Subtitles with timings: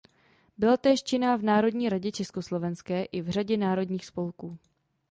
[0.57, 4.57] Byla též činná v Národní radě československé i v řadě národních spolků.